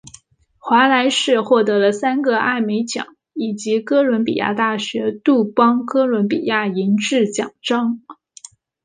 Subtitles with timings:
[0.57, 8.01] 华莱士获得了三个艾美奖以及哥伦比亚大学杜邦哥伦比亚银质奖章。